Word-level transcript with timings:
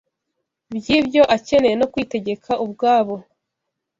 by’ibyo 0.75 1.23
akeneye 1.35 1.75
no 1.77 1.87
kwitegeka 1.91 2.51
ubwabo 2.65 3.15